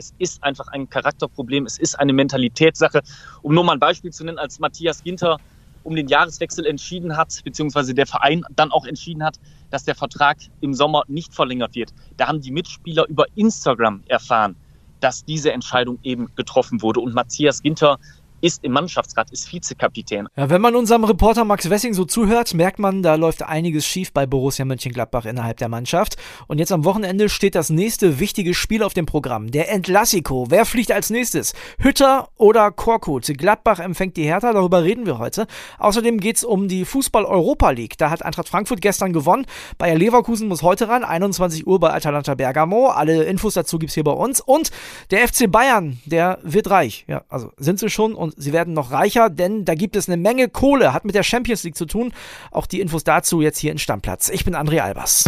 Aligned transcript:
es 0.00 0.14
ist 0.18 0.42
einfach 0.42 0.66
ein 0.68 0.88
Charakterproblem, 0.88 1.66
es 1.66 1.78
ist 1.78 1.94
eine 1.94 2.12
Mentalitätssache. 2.12 3.02
Um 3.42 3.54
nur 3.54 3.64
mal 3.64 3.74
ein 3.74 3.80
Beispiel 3.80 4.10
zu 4.10 4.24
nennen, 4.24 4.38
als 4.38 4.58
Matthias 4.58 5.02
Ginter 5.02 5.36
um 5.82 5.94
den 5.94 6.08
Jahreswechsel 6.08 6.66
entschieden 6.66 7.16
hat, 7.16 7.40
beziehungsweise 7.44 7.94
der 7.94 8.06
Verein 8.06 8.42
dann 8.50 8.70
auch 8.70 8.86
entschieden 8.86 9.22
hat, 9.22 9.36
dass 9.70 9.84
der 9.84 9.94
Vertrag 9.94 10.38
im 10.60 10.74
Sommer 10.74 11.04
nicht 11.06 11.34
verlängert 11.34 11.74
wird. 11.74 11.90
Da 12.16 12.28
haben 12.28 12.40
die 12.40 12.50
Mitspieler 12.50 13.06
über 13.08 13.24
Instagram 13.34 14.02
erfahren, 14.06 14.56
dass 15.00 15.24
diese 15.24 15.52
Entscheidung 15.52 15.98
eben 16.02 16.28
getroffen 16.34 16.82
wurde. 16.82 17.00
Und 17.00 17.14
Matthias 17.14 17.62
Ginter 17.62 17.98
ist 18.40 18.64
im 18.64 18.72
Mannschaftsrat, 18.72 19.30
ist 19.30 19.52
Vizekapitän. 19.52 20.28
Ja, 20.36 20.50
wenn 20.50 20.60
man 20.60 20.74
unserem 20.74 21.04
Reporter 21.04 21.44
Max 21.44 21.68
Wessing 21.68 21.94
so 21.94 22.04
zuhört, 22.04 22.54
merkt 22.54 22.78
man, 22.78 23.02
da 23.02 23.14
läuft 23.14 23.42
einiges 23.42 23.86
schief 23.86 24.12
bei 24.12 24.26
Borussia 24.26 24.64
Mönchengladbach 24.64 25.24
innerhalb 25.24 25.58
der 25.58 25.68
Mannschaft. 25.68 26.16
Und 26.46 26.58
jetzt 26.58 26.72
am 26.72 26.84
Wochenende 26.84 27.28
steht 27.28 27.54
das 27.54 27.70
nächste 27.70 28.18
wichtige 28.18 28.54
Spiel 28.54 28.82
auf 28.82 28.94
dem 28.94 29.06
Programm. 29.06 29.50
Der 29.50 29.70
Entlassiko. 29.70 30.46
Wer 30.50 30.64
fliegt 30.64 30.92
als 30.92 31.10
nächstes? 31.10 31.52
Hütter 31.78 32.28
oder 32.36 32.70
Korkut? 32.70 33.26
Gladbach 33.36 33.78
empfängt 33.78 34.16
die 34.16 34.24
Hertha, 34.24 34.52
darüber 34.52 34.82
reden 34.82 35.06
wir 35.06 35.18
heute. 35.18 35.46
Außerdem 35.78 36.18
geht 36.18 36.36
es 36.36 36.44
um 36.44 36.68
die 36.68 36.84
Fußball-Europa 36.84 37.70
League. 37.70 37.98
Da 37.98 38.10
hat 38.10 38.24
Eintracht 38.24 38.48
Frankfurt 38.48 38.80
gestern 38.80 39.12
gewonnen. 39.12 39.46
Bayer 39.78 39.96
Leverkusen 39.96 40.48
muss 40.48 40.62
heute 40.62 40.88
ran, 40.88 41.04
21 41.04 41.66
Uhr 41.66 41.80
bei 41.80 41.92
Atalanta 41.92 42.34
Bergamo. 42.34 42.88
Alle 42.88 43.24
Infos 43.24 43.54
dazu 43.54 43.78
gibt 43.78 43.90
es 43.90 43.94
hier 43.94 44.04
bei 44.04 44.12
uns. 44.12 44.40
Und 44.40 44.70
der 45.10 45.26
FC 45.26 45.50
Bayern, 45.50 45.98
der 46.04 46.38
wird 46.42 46.70
reich. 46.70 47.04
Ja, 47.08 47.22
also 47.28 47.52
sind 47.56 47.78
sie 47.78 47.90
schon 47.90 48.14
und 48.14 48.29
sie 48.36 48.52
werden 48.52 48.74
noch 48.74 48.90
reicher, 48.90 49.30
denn 49.30 49.64
da 49.64 49.74
gibt 49.74 49.96
es 49.96 50.08
eine 50.08 50.16
Menge 50.16 50.48
Kohle, 50.48 50.92
hat 50.92 51.04
mit 51.04 51.14
der 51.14 51.22
Champions 51.22 51.62
League 51.64 51.76
zu 51.76 51.86
tun. 51.86 52.12
Auch 52.50 52.66
die 52.66 52.80
Infos 52.80 53.04
dazu 53.04 53.40
jetzt 53.40 53.58
hier 53.58 53.72
in 53.72 53.78
Stammplatz. 53.78 54.28
Ich 54.28 54.44
bin 54.44 54.54
André 54.54 54.80
Albers. 54.80 55.24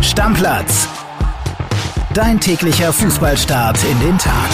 Stammplatz. 0.00 0.88
Dein 2.14 2.40
täglicher 2.40 2.92
Fußballstart 2.92 3.78
in 3.84 4.00
den 4.00 4.18
Tag. 4.18 4.50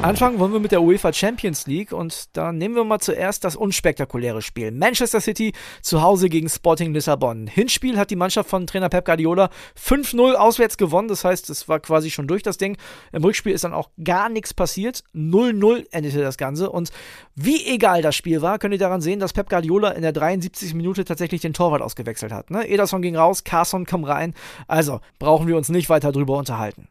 Anfangen 0.00 0.38
wollen 0.38 0.52
wir 0.52 0.60
mit 0.60 0.70
der 0.70 0.80
UEFA 0.80 1.12
Champions 1.12 1.66
League 1.66 1.92
und 1.92 2.36
da 2.36 2.52
nehmen 2.52 2.76
wir 2.76 2.84
mal 2.84 3.00
zuerst 3.00 3.42
das 3.42 3.56
unspektakuläre 3.56 4.42
Spiel. 4.42 4.70
Manchester 4.70 5.20
City 5.20 5.52
zu 5.82 6.02
Hause 6.02 6.28
gegen 6.28 6.48
Sporting 6.48 6.94
Lissabon. 6.94 7.48
Hinspiel 7.48 7.98
hat 7.98 8.12
die 8.12 8.16
Mannschaft 8.16 8.48
von 8.48 8.68
Trainer 8.68 8.90
Pep 8.90 9.04
Guardiola 9.04 9.50
5-0 9.76 10.34
auswärts 10.34 10.76
gewonnen. 10.76 11.08
Das 11.08 11.24
heißt, 11.24 11.50
es 11.50 11.68
war 11.68 11.80
quasi 11.80 12.12
schon 12.12 12.28
durch 12.28 12.44
das 12.44 12.58
Ding. 12.58 12.76
Im 13.10 13.24
Rückspiel 13.24 13.52
ist 13.52 13.64
dann 13.64 13.74
auch 13.74 13.90
gar 14.02 14.28
nichts 14.28 14.54
passiert. 14.54 15.02
0-0 15.16 15.86
endete 15.90 16.20
das 16.20 16.38
Ganze 16.38 16.70
und 16.70 16.90
wie 17.34 17.66
egal 17.66 18.00
das 18.00 18.14
Spiel 18.14 18.40
war, 18.40 18.60
könnt 18.60 18.74
ihr 18.74 18.78
daran 18.78 19.00
sehen, 19.00 19.18
dass 19.18 19.32
Pep 19.32 19.50
Guardiola 19.50 19.90
in 19.90 20.02
der 20.02 20.12
73. 20.12 20.74
Minute 20.74 21.04
tatsächlich 21.04 21.40
den 21.40 21.54
Torwart 21.54 21.82
ausgewechselt 21.82 22.30
hat. 22.30 22.52
Ne? 22.52 22.68
Ederson 22.68 23.02
ging 23.02 23.16
raus, 23.16 23.42
Carson 23.42 23.84
kam 23.84 24.04
rein. 24.04 24.34
Also 24.68 25.00
brauchen 25.18 25.48
wir 25.48 25.56
uns 25.56 25.70
nicht 25.70 25.90
weiter 25.90 26.12
drüber 26.12 26.38
unterhalten. 26.38 26.86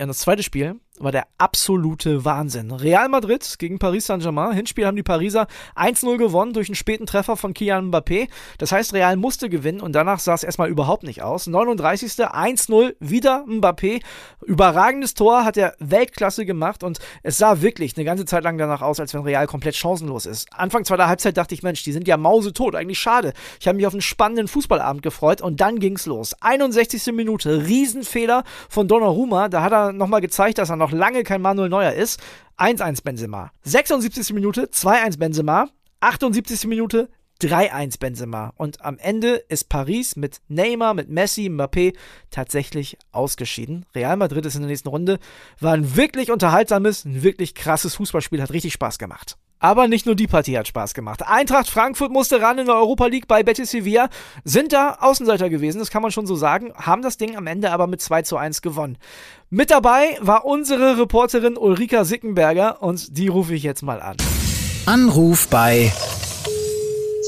Ja, 0.00 0.06
das 0.06 0.18
zweite 0.18 0.42
Spiel 0.42 0.80
war 0.98 1.10
der 1.10 1.26
absolute 1.38 2.24
Wahnsinn. 2.24 2.70
Real 2.70 3.08
Madrid 3.08 3.56
gegen 3.58 3.78
Paris 3.78 4.06
Saint-Germain. 4.06 4.52
Hinspiel 4.52 4.86
haben 4.86 4.96
die 4.96 5.02
Pariser 5.02 5.46
1-0 5.74 6.18
gewonnen 6.18 6.52
durch 6.52 6.68
einen 6.68 6.74
späten 6.74 7.06
Treffer 7.06 7.36
von 7.36 7.54
Kylian 7.54 7.90
Mbappé. 7.90 8.28
Das 8.58 8.72
heißt, 8.72 8.92
Real 8.92 9.16
musste 9.16 9.48
gewinnen 9.48 9.80
und 9.80 9.92
danach 9.92 10.20
sah 10.20 10.34
es 10.34 10.44
erstmal 10.44 10.68
überhaupt 10.68 11.02
nicht 11.02 11.22
aus. 11.22 11.46
39. 11.46 12.12
1-0 12.12 12.94
wieder 13.00 13.44
Mbappé. 13.48 14.02
Überragendes 14.44 15.14
Tor 15.14 15.44
hat 15.44 15.56
er 15.56 15.74
Weltklasse 15.78 16.44
gemacht 16.44 16.82
und 16.84 16.98
es 17.22 17.38
sah 17.38 17.62
wirklich 17.62 17.96
eine 17.96 18.04
ganze 18.04 18.26
Zeit 18.26 18.44
lang 18.44 18.58
danach 18.58 18.82
aus, 18.82 19.00
als 19.00 19.14
wenn 19.14 19.22
Real 19.22 19.46
komplett 19.46 19.76
chancenlos 19.76 20.26
ist. 20.26 20.52
Anfang 20.52 20.84
zweiter 20.84 21.08
Halbzeit 21.08 21.38
dachte 21.38 21.54
ich, 21.54 21.62
Mensch, 21.62 21.82
die 21.84 21.92
sind 21.92 22.06
ja 22.06 22.18
mausetot. 22.18 22.74
Eigentlich 22.74 22.98
schade. 22.98 23.32
Ich 23.60 23.66
habe 23.66 23.76
mich 23.76 23.86
auf 23.86 23.94
einen 23.94 24.02
spannenden 24.02 24.46
Fußballabend 24.46 25.02
gefreut 25.02 25.40
und 25.40 25.60
dann 25.62 25.78
ging's 25.78 26.04
los. 26.04 26.34
61. 26.40 27.14
Minute. 27.14 27.66
Riesenfehler 27.66 28.44
von 28.68 28.88
Donnarumma. 28.88 29.48
Da 29.48 29.62
hat 29.62 29.72
er 29.72 29.92
nochmal 29.92 30.20
gezeigt, 30.20 30.58
dass 30.58 30.68
er 30.68 30.81
noch 30.82 30.92
lange 30.92 31.22
kein 31.22 31.40
Manuel 31.40 31.68
Neuer 31.68 31.92
ist. 31.92 32.20
1-1 32.58 33.02
Benzema. 33.04 33.50
76. 33.62 34.32
Minute 34.32 34.66
2-1 34.66 35.18
Benzema. 35.18 35.68
78. 36.00 36.66
Minute 36.66 37.08
3-1 37.40 37.98
Benzema. 37.98 38.52
Und 38.56 38.84
am 38.84 38.98
Ende 38.98 39.34
ist 39.48 39.68
Paris 39.68 40.16
mit 40.16 40.40
Neymar, 40.48 40.94
mit 40.94 41.08
Messi, 41.08 41.48
Mbappé 41.48 41.94
tatsächlich 42.30 42.98
ausgeschieden. 43.10 43.86
Real 43.94 44.16
Madrid 44.16 44.46
ist 44.46 44.54
in 44.54 44.62
der 44.62 44.70
nächsten 44.70 44.88
Runde. 44.88 45.18
War 45.60 45.74
ein 45.74 45.96
wirklich 45.96 46.30
unterhaltsames, 46.30 47.04
ein 47.04 47.22
wirklich 47.22 47.54
krasses 47.54 47.94
Fußballspiel, 47.96 48.42
hat 48.42 48.52
richtig 48.52 48.72
Spaß 48.72 48.98
gemacht. 48.98 49.36
Aber 49.62 49.86
nicht 49.86 50.06
nur 50.06 50.16
die 50.16 50.26
Partie 50.26 50.58
hat 50.58 50.66
Spaß 50.66 50.92
gemacht. 50.92 51.22
Eintracht 51.24 51.68
Frankfurt 51.68 52.10
musste 52.10 52.42
ran 52.42 52.58
in 52.58 52.66
der 52.66 52.74
Europa 52.74 53.06
League 53.06 53.28
bei 53.28 53.44
Betis 53.44 53.70
Sevilla, 53.70 54.08
sind 54.42 54.72
da 54.72 54.98
Außenseiter 55.00 55.48
gewesen, 55.50 55.78
das 55.78 55.88
kann 55.88 56.02
man 56.02 56.10
schon 56.10 56.26
so 56.26 56.34
sagen, 56.34 56.74
haben 56.74 57.00
das 57.00 57.16
Ding 57.16 57.36
am 57.36 57.46
Ende 57.46 57.70
aber 57.70 57.86
mit 57.86 58.02
2 58.02 58.22
zu 58.22 58.36
1 58.36 58.60
gewonnen. 58.60 58.98
Mit 59.50 59.70
dabei 59.70 60.18
war 60.20 60.44
unsere 60.46 60.98
Reporterin 60.98 61.56
Ulrika 61.56 62.04
Sickenberger 62.04 62.82
und 62.82 63.16
die 63.16 63.28
rufe 63.28 63.54
ich 63.54 63.62
jetzt 63.62 63.82
mal 63.82 64.02
an. 64.02 64.16
Anruf 64.86 65.46
bei 65.46 65.92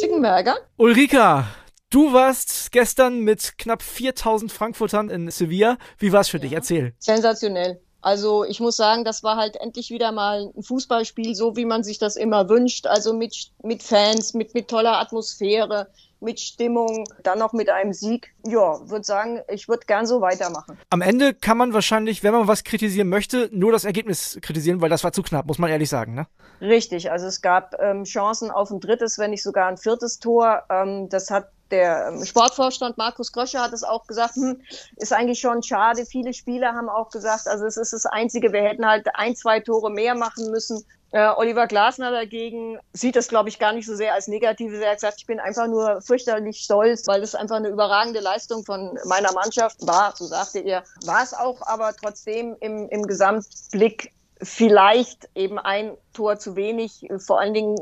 Sickenberger. 0.01 0.57
Ulrika, 0.77 1.47
du 1.91 2.13
warst 2.13 2.73
gestern 2.73 3.21
mit 3.21 3.59
knapp 3.59 3.81
4000 3.81 4.51
Frankfurtern 4.51 5.09
in 5.09 5.31
Sevilla. 5.31 5.79
Wie 5.99 6.11
war 6.11 6.23
es 6.23 6.31
für 6.31 6.39
ja. 6.39 6.43
dich? 6.43 6.53
Erzähl. 6.53 6.95
Sensationell. 6.99 7.81
Also 8.05 8.45
ich 8.45 8.61
muss 8.61 8.77
sagen, 8.77 9.03
das 9.03 9.23
war 9.23 9.37
halt 9.37 9.57
endlich 9.57 9.89
wieder 9.89 10.13
mal 10.13 10.53
ein 10.55 10.63
Fußballspiel, 10.63 11.35
so 11.35 11.57
wie 11.57 11.65
man 11.65 11.83
sich 11.83 11.99
das 11.99 12.17
immer 12.17 12.51
wünscht. 12.51 12.87
Also 12.87 13.15
mit, 13.15 13.51
mit 13.63 13.83
Fans, 13.83 14.35
mit, 14.35 14.53
mit 14.53 14.69
toller 14.69 14.99
Atmosphäre, 15.01 15.89
mit 16.21 16.39
Stimmung, 16.39 17.07
dann 17.23 17.39
noch 17.39 17.55
mit 17.55 17.71
einem 17.71 17.95
Sieg. 17.95 18.35
Ja, 18.47 18.79
würde 18.91 19.07
sagen, 19.07 19.41
ich 19.49 19.71
würde 19.71 19.87
gern 19.87 20.07
so 20.07 20.21
weitermachen. 20.21 20.77
Am 20.91 21.01
Ende 21.01 21.33
kann 21.33 21.57
man 21.57 21.73
wahrscheinlich, 21.73 22.23
wenn 22.23 22.35
man 22.35 22.47
was 22.47 22.63
kritisieren 22.63 23.09
möchte, 23.09 23.49
nur 23.53 23.73
das 23.73 23.87
Ergebnis 23.87 24.39
kritisieren, 24.43 24.83
weil 24.83 24.91
das 24.91 25.03
war 25.03 25.15
zu 25.15 25.23
knapp, 25.23 25.47
muss 25.47 25.59
man 25.59 25.71
ehrlich 25.71 25.89
sagen, 25.89 26.15
ne? 26.15 26.27
Richtig, 26.61 27.11
also 27.11 27.27
es 27.27 27.41
gab 27.41 27.75
ähm, 27.81 28.05
Chancen 28.05 28.51
auf 28.51 28.71
ein 28.71 28.81
drittes, 28.81 29.19
wenn 29.19 29.31
nicht 29.31 29.43
sogar 29.43 29.69
ein 29.69 29.79
viertes 29.79 30.19
Tor. 30.19 30.65
Ähm, 30.69 31.09
das 31.09 31.31
hat 31.31 31.49
der 31.75 32.09
ähm, 32.09 32.25
Sportvorstand 32.25 32.97
Markus 32.97 33.33
Gröscher 33.33 33.63
hat 33.63 33.73
es 33.73 33.83
auch 33.83 34.07
gesagt, 34.07 34.37
hm, 34.37 34.61
ist 34.97 35.13
eigentlich 35.13 35.41
schon 35.41 35.63
schade. 35.63 36.07
Viele 36.07 36.33
Spieler 36.33 36.73
haben 36.73 36.89
auch 36.89 37.11
gesagt, 37.11 37.47
also 37.47 37.67
es 37.67 37.77
ist 37.77 37.93
das 37.93 38.07
Einzige, 38.07 38.53
wir 38.53 38.63
hätten 38.63 38.87
halt 38.87 39.07
ein, 39.15 39.35
zwei 39.35 39.61
Tore 39.61 39.91
mehr 39.91 40.15
machen 40.15 40.51
müssen. 40.51 40.85
Äh, 41.11 41.29
Oliver 41.37 41.67
Glasner 41.67 42.11
dagegen 42.11 42.79
sieht 42.93 43.15
das, 43.15 43.29
glaube 43.29 43.49
ich, 43.49 43.59
gar 43.59 43.73
nicht 43.73 43.87
so 43.87 43.95
sehr 43.95 44.15
als 44.15 44.27
Negatives. 44.27 44.81
Er 44.81 44.91
hat 44.91 44.97
gesagt, 44.97 45.19
ich 45.19 45.27
bin 45.27 45.39
einfach 45.39 45.69
nur 45.69 46.01
fürchterlich 46.03 46.59
stolz, 46.59 47.07
weil 47.07 47.23
es 47.23 47.35
einfach 47.35 47.57
eine 47.57 47.69
überragende 47.69 48.21
Leistung 48.21 48.65
von 48.65 48.99
meiner 49.05 49.33
Mannschaft 49.33 49.77
war, 49.87 50.15
so 50.17 50.27
sagte 50.27 50.59
er. 50.61 50.83
War 51.05 51.23
es 51.23 51.33
auch, 51.33 51.61
aber 51.63 51.95
trotzdem 51.95 52.57
im, 52.61 52.89
im 52.89 53.07
Gesamtblick 53.07 54.13
vielleicht 54.43 55.29
eben 55.35 55.59
ein 55.59 55.97
Tor 56.13 56.39
zu 56.39 56.57
wenig, 56.57 57.09
vor 57.19 57.41
allen 57.41 57.55
Dingen 57.55 57.77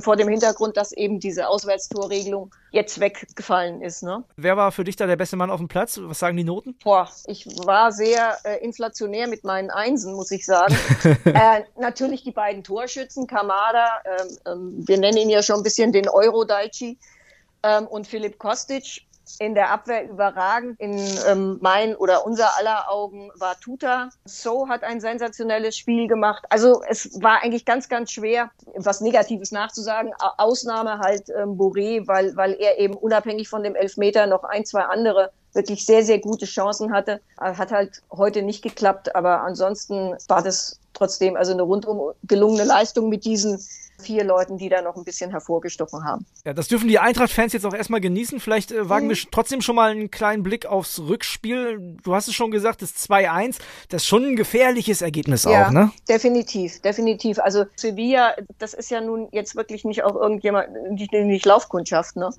vor 0.00 0.16
dem 0.16 0.28
Hintergrund, 0.28 0.76
dass 0.76 0.92
eben 0.92 1.20
diese 1.20 1.48
Auswärtstorregelung 1.48 2.50
jetzt 2.70 3.00
weggefallen 3.00 3.82
ist. 3.82 4.02
Ne? 4.02 4.24
Wer 4.36 4.56
war 4.56 4.72
für 4.72 4.84
dich 4.84 4.96
da 4.96 5.06
der 5.06 5.16
beste 5.16 5.36
Mann 5.36 5.50
auf 5.50 5.58
dem 5.58 5.68
Platz? 5.68 5.98
Was 6.02 6.18
sagen 6.18 6.36
die 6.36 6.44
Noten? 6.44 6.76
Boah, 6.82 7.08
ich 7.26 7.46
war 7.64 7.92
sehr 7.92 8.38
äh, 8.44 8.62
inflationär 8.64 9.28
mit 9.28 9.44
meinen 9.44 9.70
Einsen, 9.70 10.14
muss 10.14 10.30
ich 10.30 10.44
sagen. 10.44 10.76
äh, 11.24 11.62
natürlich 11.78 12.24
die 12.24 12.32
beiden 12.32 12.64
Torschützen, 12.64 13.26
Kamada, 13.26 13.88
äh, 14.04 14.54
wir 14.54 14.98
nennen 14.98 15.18
ihn 15.18 15.30
ja 15.30 15.42
schon 15.42 15.56
ein 15.56 15.62
bisschen 15.62 15.92
den 15.92 16.08
Euro-Daichi 16.08 16.98
ähm, 17.62 17.86
und 17.86 18.06
Philipp 18.06 18.38
Kostic 18.38 19.02
in 19.38 19.54
der 19.54 19.70
Abwehr 19.70 20.08
überragend. 20.08 20.78
In 20.80 20.98
ähm, 21.26 21.58
mein 21.60 21.96
oder 21.96 22.26
unser 22.26 22.56
aller 22.58 22.90
Augen 22.90 23.30
war 23.34 23.58
Tuta. 23.60 24.10
So 24.24 24.68
hat 24.68 24.84
ein 24.84 25.00
sensationelles 25.00 25.76
Spiel 25.76 26.08
gemacht. 26.08 26.44
Also 26.48 26.82
es 26.88 27.20
war 27.22 27.42
eigentlich 27.42 27.64
ganz, 27.64 27.88
ganz 27.88 28.10
schwer, 28.10 28.50
was 28.74 29.00
Negatives 29.00 29.52
nachzusagen. 29.52 30.12
Ausnahme 30.36 30.98
halt 30.98 31.28
ähm, 31.30 31.58
Boré, 31.58 32.06
weil, 32.06 32.36
weil 32.36 32.54
er 32.54 32.78
eben 32.78 32.94
unabhängig 32.94 33.48
von 33.48 33.62
dem 33.62 33.74
Elfmeter 33.74 34.26
noch 34.26 34.44
ein, 34.44 34.64
zwei 34.64 34.82
andere 34.82 35.30
wirklich 35.54 35.86
sehr, 35.86 36.04
sehr 36.04 36.20
gute 36.20 36.46
Chancen 36.46 36.92
hatte. 36.92 37.20
Hat 37.38 37.72
halt 37.72 38.02
heute 38.12 38.42
nicht 38.42 38.62
geklappt, 38.62 39.14
aber 39.16 39.40
ansonsten 39.40 40.14
war 40.28 40.42
das 40.42 40.78
trotzdem 40.92 41.36
also 41.36 41.52
eine 41.52 41.62
rundum 41.62 42.12
gelungene 42.24 42.64
Leistung 42.64 43.08
mit 43.08 43.24
diesen 43.24 43.58
vier 44.00 44.24
Leuten, 44.24 44.58
die 44.58 44.68
da 44.68 44.82
noch 44.82 44.96
ein 44.96 45.04
bisschen 45.04 45.30
hervorgestochen 45.30 46.04
haben. 46.04 46.26
Ja, 46.44 46.52
das 46.54 46.68
dürfen 46.68 46.88
die 46.88 46.98
Eintracht-Fans 46.98 47.52
jetzt 47.52 47.66
auch 47.66 47.74
erstmal 47.74 48.00
genießen. 48.00 48.40
Vielleicht 48.40 48.72
äh, 48.72 48.88
wagen 48.88 49.06
mhm. 49.06 49.10
wir 49.10 49.16
trotzdem 49.30 49.60
schon 49.60 49.76
mal 49.76 49.90
einen 49.90 50.10
kleinen 50.10 50.42
Blick 50.42 50.66
aufs 50.66 51.00
Rückspiel. 51.00 51.96
Du 52.02 52.14
hast 52.14 52.28
es 52.28 52.34
schon 52.34 52.50
gesagt, 52.50 52.82
das 52.82 52.94
2-1, 52.94 53.56
das 53.88 54.02
ist 54.02 54.06
schon 54.06 54.24
ein 54.24 54.36
gefährliches 54.36 55.02
Ergebnis 55.02 55.44
ja, 55.44 55.66
auch, 55.66 55.70
ne? 55.70 55.90
definitiv, 56.08 56.80
definitiv. 56.80 57.38
Also 57.38 57.64
Sevilla, 57.76 58.34
das 58.58 58.74
ist 58.74 58.90
ja 58.90 59.00
nun 59.00 59.28
jetzt 59.32 59.56
wirklich 59.56 59.84
nicht 59.84 60.04
auch 60.04 60.14
irgendjemand, 60.14 60.68
nicht, 60.92 61.12
nicht 61.12 61.46
Laufkundschaft, 61.46 62.16
ne? 62.16 62.30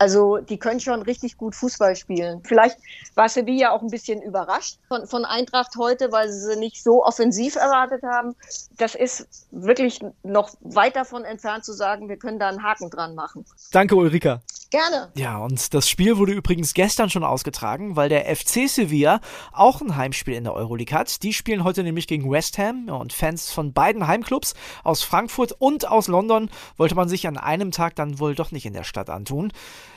Also 0.00 0.38
die 0.38 0.58
können 0.58 0.80
schon 0.80 1.02
richtig 1.02 1.36
gut 1.36 1.54
Fußball 1.54 1.94
spielen. 1.94 2.40
Vielleicht 2.42 2.78
war 3.16 3.28
Sevilla 3.28 3.72
auch 3.72 3.82
ein 3.82 3.90
bisschen 3.90 4.22
überrascht 4.22 4.78
von, 4.88 5.06
von 5.06 5.26
Eintracht 5.26 5.76
heute, 5.76 6.10
weil 6.10 6.32
sie 6.32 6.40
sie 6.40 6.58
nicht 6.58 6.82
so 6.82 7.04
offensiv 7.04 7.54
erwartet 7.56 8.02
haben. 8.02 8.34
Das 8.78 8.94
ist 8.94 9.28
wirklich 9.50 10.00
noch 10.22 10.54
weit 10.62 10.96
davon 10.96 11.24
entfernt 11.24 11.66
zu 11.66 11.74
sagen, 11.74 12.08
wir 12.08 12.16
können 12.16 12.38
da 12.38 12.48
einen 12.48 12.62
Haken 12.62 12.88
dran 12.88 13.14
machen. 13.14 13.44
Danke, 13.72 13.94
Ulrika. 13.94 14.40
Gerne. 14.70 15.10
Ja, 15.16 15.38
und 15.38 15.74
das 15.74 15.88
Spiel 15.88 16.16
wurde 16.16 16.32
übrigens 16.32 16.74
gestern 16.74 17.10
schon 17.10 17.24
ausgetragen, 17.24 17.96
weil 17.96 18.08
der 18.08 18.24
FC 18.34 18.68
Sevilla 18.68 19.20
auch 19.52 19.80
ein 19.80 19.96
Heimspiel 19.96 20.34
in 20.34 20.44
der 20.44 20.54
Euroleague 20.54 20.96
hat. 20.96 21.24
Die 21.24 21.32
spielen 21.32 21.64
heute 21.64 21.82
nämlich 21.82 22.06
gegen 22.06 22.30
West 22.30 22.56
Ham 22.56 22.88
und 22.88 23.12
Fans 23.12 23.50
von 23.50 23.72
beiden 23.72 24.06
Heimclubs 24.06 24.54
aus 24.84 25.02
Frankfurt 25.02 25.56
und 25.58 25.88
aus 25.88 26.06
London 26.06 26.50
wollte 26.76 26.94
man 26.94 27.08
sich 27.08 27.26
an 27.26 27.36
einem 27.36 27.72
Tag 27.72 27.96
dann 27.96 28.20
wohl 28.20 28.36
doch 28.36 28.52
nicht 28.52 28.64
in 28.64 28.72
der 28.72 28.84
Stadt 28.84 29.10
antun. 29.10 29.52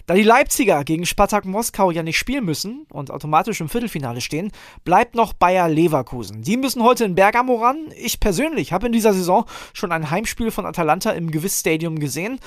Da 0.06 0.16
die 0.16 0.24
Leipziger 0.24 0.84
gegen 0.84 1.06
Spartak 1.06 1.46
Moskau 1.46 1.92
ja 1.92 2.04
nicht 2.04 2.18
spielen 2.18 2.44
müssen 2.44 2.86
und 2.92 3.10
automatisch 3.12 3.62
im 3.62 3.70
Viertelfinale 3.70 4.22
stehen, 4.22 4.52
bleibt 4.84 5.16
noch 5.16 5.34
Bayer 5.34 5.70
Leverkusen. 5.70 6.42
Die 6.42 6.58
müssen 6.58 6.84
heute 6.84 7.06
in 7.06 7.16
Bergamo 7.16 7.56
ran. 7.56 7.94
Ich 7.98 8.20
persönlich 8.20 8.74
habe 8.74 8.88
in 8.88 8.92
dieser 8.92 9.14
Saison 9.14 9.46
schon 9.74 9.92
ein 9.92 10.12
Heimspiel 10.12 10.52
von 10.52 10.66
Atalanta 10.66 11.12
im 11.12 11.32
Gewiss 11.32 11.60
Stadium 11.60 12.00
gesehen. 12.00 12.40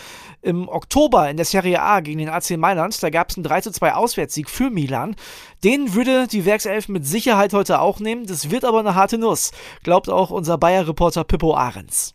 Im 0.42 0.68
Oktober 0.68 1.30
in 1.30 1.36
der 1.36 1.46
Serie 1.46 1.80
A 1.80 2.00
gegen 2.00 2.18
den 2.18 2.28
AC 2.28 2.56
Mailand, 2.58 3.02
da 3.02 3.10
gab 3.10 3.30
es 3.30 3.36
einen 3.36 3.44
3 3.44 3.62
2 3.62 3.94
Auswärtssieg 3.94 4.50
für 4.50 4.70
Milan. 4.70 5.16
Den 5.64 5.94
würde 5.94 6.26
die 6.26 6.44
Werkself 6.44 6.88
mit 6.88 7.06
Sicherheit 7.06 7.52
heute 7.52 7.80
auch 7.80 8.00
nehmen. 8.00 8.26
Das 8.26 8.50
wird 8.50 8.64
aber 8.64 8.80
eine 8.80 8.94
harte 8.94 9.18
Nuss, 9.18 9.52
glaubt 9.82 10.10
auch 10.10 10.30
unser 10.30 10.58
Bayer-Reporter 10.58 11.24
Pippo 11.24 11.54
Ahrens. 11.54 12.14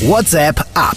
WhatsApp 0.00 0.60
ab. 0.74 0.96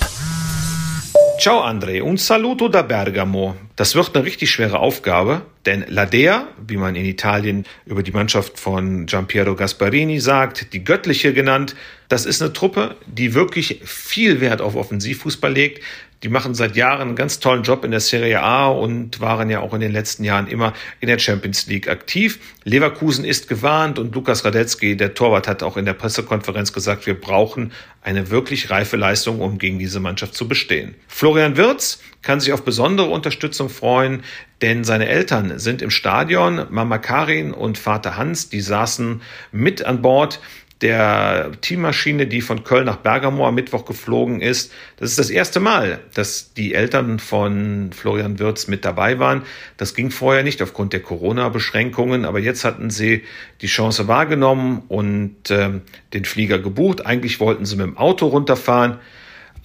Ciao 1.40 1.62
André 1.62 2.02
und 2.02 2.20
saluto 2.20 2.68
da 2.68 2.82
Bergamo. 2.82 3.56
Das 3.78 3.96
wird 3.96 4.14
eine 4.14 4.26
richtig 4.26 4.52
schwere 4.52 4.80
Aufgabe, 4.80 5.44
denn 5.66 5.86
Ladea, 5.88 6.50
wie 6.68 6.76
man 6.76 6.98
in 6.98 7.06
Italien 7.06 7.66
über 7.86 8.04
die 8.04 8.12
Mannschaft 8.12 8.60
von 8.60 9.06
Giampiero 9.06 9.56
Gasparini 9.56 10.20
sagt, 10.20 10.74
die 10.74 10.84
göttliche 10.84 11.32
genannt, 11.32 11.78
das 12.10 12.26
ist 12.26 12.42
eine 12.42 12.52
Truppe, 12.52 12.98
die 13.06 13.36
wirklich 13.36 13.80
viel 13.86 14.42
Wert 14.42 14.60
auf 14.60 14.76
Offensivfußball 14.76 15.54
legt. 15.54 15.82
Die 16.22 16.28
machen 16.28 16.54
seit 16.54 16.76
Jahren 16.76 17.02
einen 17.08 17.16
ganz 17.16 17.40
tollen 17.40 17.64
Job 17.64 17.86
in 17.86 17.92
der 17.92 18.02
Serie 18.02 18.42
A 18.42 18.68
und 18.68 19.22
waren 19.22 19.50
ja 19.50 19.62
auch 19.62 19.74
in 19.74 19.80
den 19.80 19.94
letzten 19.94 20.26
Jahren 20.26 20.48
immer 20.48 20.74
in 21.00 21.08
der 21.08 21.18
Champions 21.18 21.68
League 21.68 21.88
aktiv. 21.88 22.40
Leverkusen 22.66 23.24
ist 23.24 23.48
gewarnt 23.48 23.98
und 24.00 24.14
Lukas 24.14 24.44
Radetzky, 24.44 24.98
der 24.98 25.14
Torwart, 25.14 25.48
hat 25.48 25.64
auch 25.64 25.78
in 25.78 25.86
der 25.86 25.94
Pressekonferenz 25.94 26.74
gesagt, 26.74 27.08
wir 27.08 27.20
brauchen 27.20 27.72
eine 28.02 28.30
wirklich 28.30 28.70
reife 28.70 28.98
Leistung, 28.98 29.40
um 29.40 29.58
gegen 29.60 29.80
diese 29.80 30.02
Mannschaft 30.02 30.36
zu 30.36 30.50
bestehen. 30.50 30.96
Florian 31.08 31.56
Wirz 31.56 32.02
kann 32.22 32.42
sich 32.42 32.52
auf 32.52 32.64
besondere 32.64 33.08
Unterstützung 33.08 33.70
freuen, 33.70 34.24
denn 34.62 34.84
seine 34.84 35.08
Eltern 35.08 35.58
sind 35.58 35.82
im 35.82 35.90
Stadion. 35.90 36.66
Mama 36.70 36.98
Karin 36.98 37.54
und 37.54 37.78
Vater 37.78 38.18
Hans, 38.18 38.50
die 38.50 38.60
saßen 38.62 39.22
mit 39.54 39.86
an 39.86 40.02
Bord 40.02 40.42
der 40.82 41.52
Teammaschine, 41.60 42.26
die 42.26 42.42
von 42.42 42.64
Köln 42.64 42.86
nach 42.86 42.98
Bergamo 42.98 43.46
am 43.46 43.56
Mittwoch 43.56 43.84
geflogen 43.84 44.40
ist. 44.40 44.72
Das 44.98 45.10
ist 45.10 45.20
das 45.20 45.30
erste 45.30 45.60
Mal, 45.60 46.00
dass 46.14 46.54
die 46.54 46.74
Eltern 46.74 47.20
von 47.20 47.92
Florian 47.92 48.40
Wirz 48.40 48.68
mit 48.68 48.86
dabei 48.86 49.20
waren. 49.20 49.44
Das 49.76 49.94
ging 49.94 50.10
vorher 50.10 50.44
nicht 50.44 50.62
aufgrund 50.62 50.94
der 50.94 51.02
Corona-Beschränkungen, 51.02 52.24
aber 52.24 52.40
jetzt 52.40 52.64
hatten 52.64 52.90
sie 52.90 53.24
die 53.62 53.68
Chance 53.68 54.08
wahrgenommen 54.08 54.84
und 54.88 55.52
äh, 55.52 55.82
den 56.14 56.24
Flieger 56.24 56.60
gebucht. 56.60 57.06
Eigentlich 57.06 57.42
wollten 57.42 57.66
sie 57.66 57.76
mit 57.76 57.86
dem 57.86 57.98
Auto 57.98 58.28
runterfahren, 58.28 59.00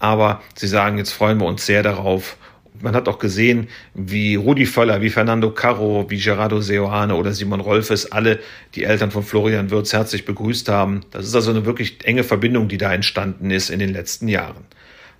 aber 0.00 0.42
sie 0.56 0.68
sagen, 0.68 0.98
jetzt 0.98 1.12
freuen 1.12 1.38
wir 1.38 1.46
uns 1.46 1.64
sehr 1.64 1.84
darauf, 1.84 2.36
man 2.84 2.94
hat 2.94 3.08
auch 3.08 3.18
gesehen, 3.18 3.68
wie 3.94 4.36
Rudi 4.36 4.66
Völler, 4.66 5.00
wie 5.00 5.10
Fernando 5.10 5.50
Carro, 5.50 6.06
wie 6.10 6.18
Gerardo 6.18 6.60
Seoane 6.60 7.16
oder 7.16 7.32
Simon 7.32 7.60
Rolfes 7.60 8.12
alle 8.12 8.38
die 8.74 8.84
Eltern 8.84 9.10
von 9.10 9.22
Florian 9.22 9.70
Würz 9.70 9.92
herzlich 9.94 10.26
begrüßt 10.26 10.68
haben. 10.68 11.00
Das 11.10 11.26
ist 11.26 11.34
also 11.34 11.50
eine 11.50 11.64
wirklich 11.64 12.04
enge 12.04 12.22
Verbindung, 12.22 12.68
die 12.68 12.76
da 12.78 12.92
entstanden 12.92 13.50
ist 13.50 13.70
in 13.70 13.78
den 13.78 13.92
letzten 13.92 14.28
Jahren. 14.28 14.66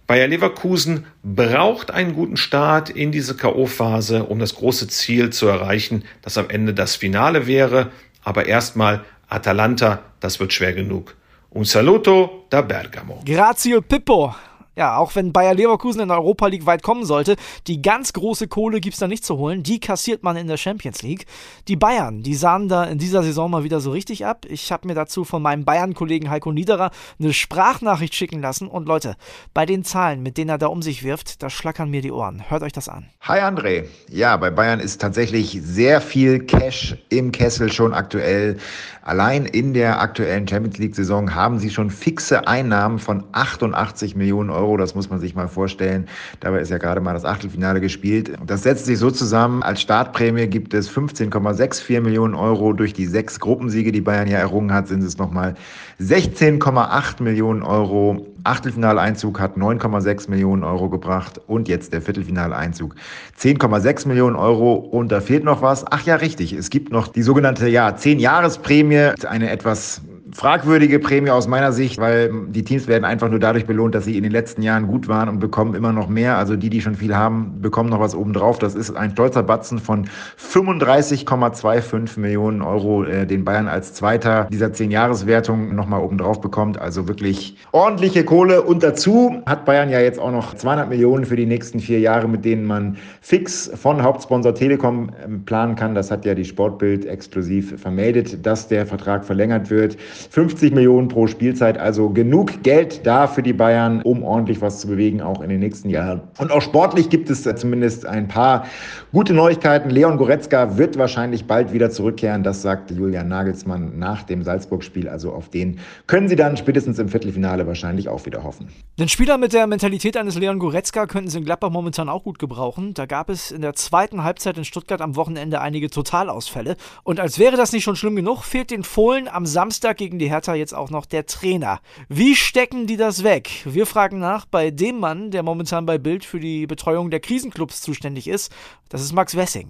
Bayer 0.06 0.28
Leverkusen 0.28 1.06
braucht 1.22 1.90
einen 1.90 2.12
guten 2.12 2.36
Start 2.36 2.90
in 2.90 3.10
diese 3.10 3.34
K.O.-Phase, 3.34 4.20
um 4.20 4.38
das 4.38 4.54
große 4.56 4.86
Ziel 4.88 5.30
zu 5.30 5.46
erreichen, 5.46 6.04
das 6.20 6.36
am 6.36 6.50
Ende 6.50 6.74
das 6.74 6.94
Finale 6.94 7.46
wäre. 7.46 7.90
Aber 8.22 8.44
erstmal 8.44 9.04
Atalanta, 9.28 10.02
das 10.20 10.38
wird 10.38 10.52
schwer 10.52 10.74
genug. 10.74 11.16
Un 11.54 11.64
saluto 11.64 12.44
da 12.50 12.60
Bergamo. 12.60 13.22
Grazie 13.24 13.80
Pippo. 13.80 14.34
Ja, 14.76 14.96
auch 14.96 15.14
wenn 15.14 15.32
Bayer 15.32 15.54
Leverkusen 15.54 16.00
in 16.00 16.08
der 16.08 16.16
Europa 16.18 16.48
League 16.48 16.66
weit 16.66 16.82
kommen 16.82 17.04
sollte, 17.04 17.36
die 17.68 17.80
ganz 17.80 18.12
große 18.12 18.48
Kohle 18.48 18.80
gibt's 18.80 18.98
da 18.98 19.06
nicht 19.06 19.24
zu 19.24 19.38
holen. 19.38 19.62
Die 19.62 19.78
kassiert 19.78 20.24
man 20.24 20.36
in 20.36 20.48
der 20.48 20.56
Champions 20.56 21.02
League. 21.02 21.26
Die 21.68 21.76
Bayern, 21.76 22.22
die 22.22 22.34
sahen 22.34 22.68
da 22.68 22.84
in 22.84 22.98
dieser 22.98 23.22
Saison 23.22 23.50
mal 23.50 23.62
wieder 23.62 23.80
so 23.80 23.92
richtig 23.92 24.26
ab. 24.26 24.46
Ich 24.48 24.72
habe 24.72 24.88
mir 24.88 24.94
dazu 24.94 25.24
von 25.24 25.42
meinem 25.42 25.64
Bayern-Kollegen 25.64 26.28
Heiko 26.28 26.50
Niederer 26.50 26.90
eine 27.20 27.32
Sprachnachricht 27.32 28.14
schicken 28.14 28.40
lassen. 28.40 28.66
Und 28.66 28.88
Leute, 28.88 29.16
bei 29.52 29.64
den 29.64 29.84
Zahlen, 29.84 30.22
mit 30.22 30.38
denen 30.38 30.50
er 30.50 30.58
da 30.58 30.66
um 30.66 30.82
sich 30.82 31.04
wirft, 31.04 31.42
da 31.42 31.50
schlackern 31.50 31.88
mir 31.88 32.02
die 32.02 32.10
Ohren. 32.10 32.50
Hört 32.50 32.62
euch 32.62 32.72
das 32.72 32.88
an. 32.88 33.06
Hi 33.20 33.40
André. 33.40 33.84
Ja, 34.10 34.36
bei 34.36 34.50
Bayern 34.50 34.80
ist 34.80 35.00
tatsächlich 35.00 35.60
sehr 35.62 36.00
viel 36.00 36.40
Cash 36.40 36.96
im 37.10 37.30
Kessel 37.30 37.72
schon 37.72 37.94
aktuell. 37.94 38.56
Allein 39.02 39.44
in 39.44 39.74
der 39.74 40.00
aktuellen 40.00 40.48
Champions 40.48 40.78
League-Saison 40.78 41.34
haben 41.34 41.58
sie 41.58 41.70
schon 41.70 41.90
fixe 41.90 42.48
Einnahmen 42.48 42.98
von 42.98 43.22
88 43.32 44.16
Millionen 44.16 44.50
Euro. 44.64 44.76
Das 44.76 44.94
muss 44.94 45.10
man 45.10 45.20
sich 45.20 45.34
mal 45.34 45.48
vorstellen. 45.48 46.06
Dabei 46.40 46.60
ist 46.60 46.70
ja 46.70 46.78
gerade 46.78 47.00
mal 47.00 47.12
das 47.12 47.24
Achtelfinale 47.24 47.80
gespielt. 47.80 48.32
Das 48.46 48.62
setzt 48.62 48.86
sich 48.86 48.98
so 48.98 49.10
zusammen. 49.10 49.62
Als 49.62 49.82
Startprämie 49.82 50.46
gibt 50.46 50.72
es 50.74 50.90
15,64 50.90 52.00
Millionen 52.00 52.34
Euro. 52.34 52.72
Durch 52.72 52.94
die 52.94 53.06
sechs 53.06 53.38
Gruppensiege, 53.40 53.92
die 53.92 54.00
Bayern 54.00 54.28
ja 54.28 54.38
errungen 54.38 54.72
hat, 54.72 54.88
sind 54.88 55.02
es 55.02 55.18
nochmal 55.18 55.54
16,8 56.00 57.22
Millionen 57.22 57.62
Euro. 57.62 58.26
Achtelfinaleinzug 58.44 59.40
hat 59.40 59.56
9,6 59.56 60.28
Millionen 60.28 60.64
Euro 60.64 60.90
gebracht 60.90 61.40
und 61.46 61.66
jetzt 61.66 61.94
der 61.94 62.02
Viertelfinaleinzug 62.02 62.94
10,6 63.40 64.06
Millionen 64.06 64.36
Euro 64.36 64.74
und 64.74 65.10
da 65.10 65.20
fehlt 65.20 65.44
noch 65.44 65.62
was. 65.62 65.84
Ach 65.90 66.02
ja, 66.04 66.16
richtig, 66.16 66.52
es 66.52 66.68
gibt 66.68 66.92
noch 66.92 67.08
die 67.08 67.22
sogenannte 67.22 67.68
ja 67.68 67.88
10-Jahres-Prämie, 67.88 69.12
eine 69.26 69.50
etwas 69.50 70.02
fragwürdige 70.34 70.98
Prämie 70.98 71.30
aus 71.30 71.46
meiner 71.46 71.72
Sicht, 71.72 71.98
weil 71.98 72.32
die 72.48 72.64
Teams 72.64 72.88
werden 72.88 73.04
einfach 73.04 73.30
nur 73.30 73.38
dadurch 73.38 73.66
belohnt, 73.66 73.94
dass 73.94 74.04
sie 74.04 74.16
in 74.16 74.24
den 74.24 74.32
letzten 74.32 74.62
Jahren 74.62 74.88
gut 74.88 75.06
waren 75.06 75.28
und 75.28 75.38
bekommen 75.38 75.74
immer 75.74 75.92
noch 75.92 76.08
mehr. 76.08 76.36
Also 76.36 76.56
die, 76.56 76.70
die 76.70 76.80
schon 76.80 76.96
viel 76.96 77.14
haben, 77.14 77.60
bekommen 77.60 77.88
noch 77.88 78.00
was 78.00 78.16
obendrauf. 78.16 78.58
Das 78.58 78.74
ist 78.74 78.96
ein 78.96 79.12
stolzer 79.12 79.44
Batzen 79.44 79.78
von 79.78 80.08
35,25 80.38 82.18
Millionen 82.18 82.62
Euro, 82.62 83.04
äh, 83.04 83.26
den 83.26 83.44
Bayern 83.44 83.68
als 83.68 83.94
Zweiter 83.94 84.48
dieser 84.50 84.66
10-Jahres-Wertung 84.66 85.72
nochmal 85.74 86.02
obendrauf 86.02 86.40
bekommt. 86.40 86.80
Also 86.80 87.06
wirklich 87.06 87.56
ordentliche 87.70 88.24
Kohle. 88.24 88.62
Und 88.62 88.82
dazu 88.82 89.40
hat 89.46 89.64
Bayern 89.64 89.88
ja 89.88 90.00
jetzt 90.00 90.18
auch 90.18 90.32
noch 90.32 90.54
200 90.54 90.88
Millionen 90.88 91.26
für 91.26 91.36
die 91.36 91.46
nächsten 91.46 91.78
vier 91.78 92.00
Jahre, 92.00 92.26
mit 92.26 92.44
denen 92.44 92.64
man 92.64 92.96
fix 93.20 93.70
von 93.76 94.02
Hauptsponsor 94.02 94.52
Telekom 94.54 95.10
ähm, 95.24 95.44
planen 95.44 95.76
kann. 95.76 95.94
Das 95.94 96.10
hat 96.10 96.24
ja 96.24 96.34
die 96.34 96.44
Sportbild 96.44 97.06
exklusiv 97.06 97.80
vermeldet, 97.80 98.44
dass 98.44 98.66
der 98.66 98.84
Vertrag 98.84 99.24
verlängert 99.24 99.70
wird. 99.70 99.96
50 100.30 100.72
Millionen 100.72 101.08
pro 101.08 101.26
Spielzeit, 101.26 101.78
also 101.78 102.10
genug 102.10 102.62
Geld 102.62 103.06
da 103.06 103.26
für 103.26 103.42
die 103.42 103.52
Bayern, 103.52 104.02
um 104.02 104.22
ordentlich 104.22 104.60
was 104.60 104.80
zu 104.80 104.88
bewegen, 104.88 105.20
auch 105.20 105.40
in 105.40 105.48
den 105.48 105.60
nächsten 105.60 105.90
Jahren. 105.90 106.22
Und 106.38 106.50
auch 106.50 106.62
sportlich 106.62 107.10
gibt 107.10 107.30
es 107.30 107.42
zumindest 107.42 108.06
ein 108.06 108.28
paar 108.28 108.66
gute 109.12 109.32
Neuigkeiten. 109.34 109.90
Leon 109.90 110.16
Goretzka 110.16 110.76
wird 110.78 110.98
wahrscheinlich 110.98 111.46
bald 111.46 111.72
wieder 111.72 111.90
zurückkehren, 111.90 112.42
das 112.42 112.62
sagte 112.62 112.94
Julian 112.94 113.28
Nagelsmann 113.28 113.98
nach 113.98 114.22
dem 114.22 114.42
Salzburg-Spiel. 114.42 115.08
Also 115.08 115.32
auf 115.32 115.48
den 115.48 115.78
können 116.06 116.28
sie 116.28 116.36
dann 116.36 116.56
spätestens 116.56 116.98
im 116.98 117.08
Viertelfinale 117.08 117.66
wahrscheinlich 117.66 118.08
auch 118.08 118.24
wieder 118.26 118.42
hoffen. 118.42 118.68
Den 118.98 119.08
Spieler 119.08 119.38
mit 119.38 119.52
der 119.52 119.66
Mentalität 119.66 120.16
eines 120.16 120.36
Leon 120.36 120.58
Goretzka 120.58 121.06
könnten 121.06 121.30
sie 121.30 121.38
in 121.38 121.44
Gladbach 121.44 121.70
momentan 121.70 122.08
auch 122.08 122.24
gut 122.24 122.38
gebrauchen. 122.38 122.94
Da 122.94 123.06
gab 123.06 123.28
es 123.30 123.50
in 123.50 123.62
der 123.62 123.74
zweiten 123.74 124.24
Halbzeit 124.24 124.56
in 124.56 124.64
Stuttgart 124.64 125.00
am 125.00 125.16
Wochenende 125.16 125.60
einige 125.60 125.90
Totalausfälle. 125.90 126.76
Und 127.02 127.20
als 127.20 127.38
wäre 127.38 127.56
das 127.56 127.72
nicht 127.72 127.84
schon 127.84 127.96
schlimm 127.96 128.16
genug, 128.16 128.42
fehlt 128.42 128.70
den 128.70 128.84
Fohlen 128.84 129.28
am 129.28 129.46
Samstag 129.46 129.96
gegen 129.96 130.13
die 130.18 130.30
Hertha 130.30 130.54
jetzt 130.54 130.74
auch 130.74 130.90
noch 130.90 131.06
der 131.06 131.26
Trainer. 131.26 131.80
Wie 132.08 132.34
stecken 132.36 132.86
die 132.86 132.96
das 132.96 133.24
weg? 133.24 133.50
Wir 133.64 133.86
fragen 133.86 134.18
nach 134.18 134.46
bei 134.46 134.70
dem 134.70 135.00
Mann, 135.00 135.30
der 135.30 135.42
momentan 135.42 135.86
bei 135.86 135.98
Bild 135.98 136.24
für 136.24 136.40
die 136.40 136.66
Betreuung 136.66 137.10
der 137.10 137.20
Krisenclubs 137.20 137.80
zuständig 137.80 138.28
ist. 138.28 138.52
Das 138.88 139.02
ist 139.02 139.12
Max 139.12 139.36
Wessing. 139.36 139.68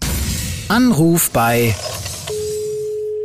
Anruf 0.68 1.30
bei 1.30 1.74